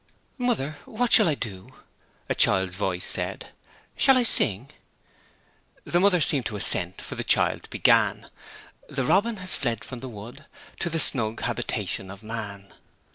[0.39, 1.69] 'Mother, what shall I do?'
[2.27, 3.49] a child's voice said.
[3.95, 4.71] 'Shall I sing?'
[5.83, 8.27] The mother seemed to assent, for the child began
[8.89, 10.47] 'The robin has fled from the wood
[10.79, 12.73] To the snug habitation of man.'